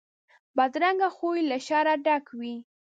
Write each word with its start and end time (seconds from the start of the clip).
بدرنګه 0.57 1.09
خوی 1.15 1.39
له 1.49 1.57
شره 1.67 1.93
ډک 2.05 2.25
وي 2.39 2.55